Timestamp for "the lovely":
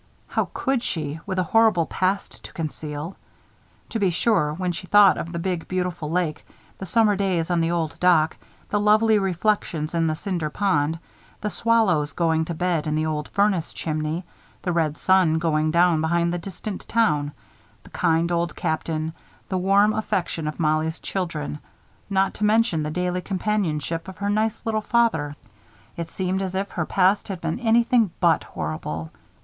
8.69-9.19